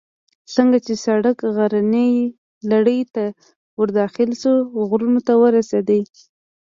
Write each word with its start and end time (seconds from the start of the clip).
څنګه 0.53 0.77
چې 0.85 0.93
سړک 1.05 1.37
غرنۍ 1.55 2.13
لړۍ 2.71 3.01
ته 3.13 3.25
ور 3.77 3.89
داخل 3.99 4.29
شو، 4.41 4.55
غرونو 4.89 5.19
ته 5.27 5.33
ورسېدو. 5.41 5.99